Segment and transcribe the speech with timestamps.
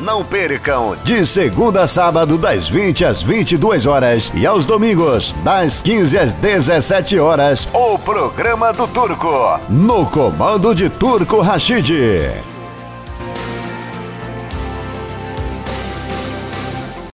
[0.00, 5.82] Não percam, de segunda a sábado, das 20 às 22 horas e aos domingos, das
[5.82, 9.60] 15 às 17 horas, o programa do Turco.
[9.68, 11.92] No comando de Turco Rachid.